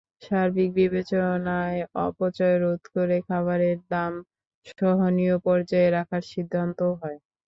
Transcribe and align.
সার্বিক 0.21 0.69
বিবেচনায় 0.77 1.77
অপচয় 2.01 2.57
রোধ 2.57 2.81
করে 2.93 3.17
খাবারের 3.27 3.77
দাম 3.89 4.13
সহনীয় 4.71 5.35
পর্যায়ে 5.45 5.89
রাখার 5.91 6.23
সিদ্ধান্ত 6.31 6.79
হয়। 6.99 7.17